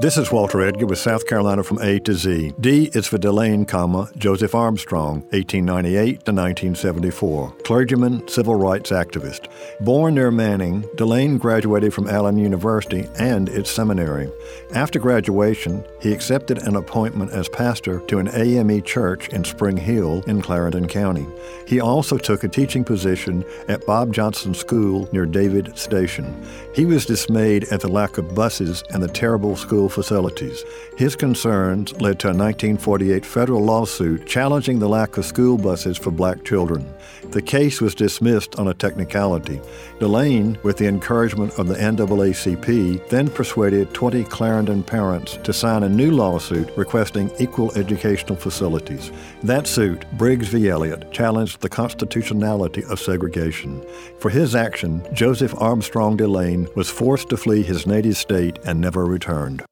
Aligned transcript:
This 0.00 0.16
is 0.18 0.32
Walter 0.32 0.62
Edgar 0.62 0.86
with 0.86 0.98
South 0.98 1.26
Carolina 1.26 1.62
from 1.62 1.80
A 1.80 2.00
to 2.00 2.14
Z. 2.14 2.54
D 2.60 2.90
is 2.92 3.06
for 3.06 3.18
DeLaine, 3.18 3.68
comma, 3.68 4.10
Joseph 4.16 4.54
Armstrong, 4.54 5.20
1898 5.30 6.04
to 6.24 6.32
1974, 6.32 7.52
clergyman, 7.62 8.26
civil 8.26 8.56
rights 8.56 8.90
activist. 8.90 9.48
Born 9.80 10.14
near 10.14 10.30
Manning, 10.30 10.82
DeLaine 10.96 11.38
graduated 11.38 11.94
from 11.94 12.08
Allen 12.08 12.36
University 12.36 13.06
and 13.18 13.48
its 13.48 13.70
seminary. 13.70 14.28
After 14.74 14.98
graduation, 14.98 15.84
he 16.00 16.12
accepted 16.12 16.58
an 16.62 16.74
appointment 16.74 17.30
as 17.30 17.48
pastor 17.48 18.00
to 18.06 18.18
an 18.18 18.28
AME 18.34 18.82
church 18.82 19.28
in 19.28 19.44
Spring 19.44 19.76
Hill 19.76 20.22
in 20.26 20.42
Clarendon 20.42 20.88
County. 20.88 21.26
He 21.66 21.80
also 21.80 22.18
took 22.18 22.42
a 22.42 22.48
teaching 22.48 22.82
position 22.82 23.44
at 23.68 23.86
Bob 23.86 24.12
Johnson 24.12 24.54
School 24.54 25.08
near 25.12 25.26
Davis 25.26 25.80
Station. 25.80 26.44
He 26.74 26.84
was 26.84 27.06
dismayed 27.06 27.64
at 27.64 27.80
the 27.80 27.88
lack 27.88 28.18
of 28.18 28.34
buses 28.34 28.82
and 28.90 29.02
the 29.02 29.08
terrible 29.08 29.54
school 29.82 29.88
facilities. 29.88 30.64
His 30.96 31.16
concerns 31.16 31.92
led 32.00 32.20
to 32.20 32.28
a 32.28 32.30
1948 32.30 33.26
federal 33.26 33.64
lawsuit 33.64 34.26
challenging 34.26 34.78
the 34.78 34.88
lack 34.88 35.16
of 35.16 35.24
school 35.24 35.58
buses 35.58 35.98
for 35.98 36.12
black 36.12 36.44
children. 36.44 36.86
The 37.30 37.42
case 37.42 37.80
was 37.80 37.94
dismissed 37.94 38.56
on 38.56 38.68
a 38.68 38.74
technicality. 38.74 39.60
DeLaine, 39.98 40.62
with 40.62 40.76
the 40.76 40.86
encouragement 40.86 41.52
of 41.58 41.66
the 41.66 41.74
NAACP, 41.74 43.08
then 43.08 43.28
persuaded 43.28 43.92
20 43.94 44.24
Clarendon 44.24 44.82
parents 44.82 45.38
to 45.42 45.52
sign 45.52 45.82
a 45.82 45.88
new 45.88 46.10
lawsuit 46.10 46.70
requesting 46.76 47.30
equal 47.40 47.72
educational 47.76 48.36
facilities. 48.36 49.10
That 49.42 49.66
suit, 49.66 50.04
Briggs 50.12 50.48
v. 50.48 50.68
Elliott, 50.68 51.10
challenged 51.10 51.60
the 51.60 51.68
constitutionality 51.68 52.84
of 52.84 53.00
segregation. 53.00 53.82
For 54.18 54.30
his 54.30 54.54
action, 54.54 55.02
Joseph 55.12 55.54
Armstrong 55.58 56.16
DeLaine 56.16 56.72
was 56.76 56.90
forced 56.90 57.30
to 57.30 57.36
flee 57.36 57.62
his 57.62 57.86
native 57.86 58.16
state 58.16 58.58
and 58.64 58.80
never 58.80 59.06
returned. 59.06 59.64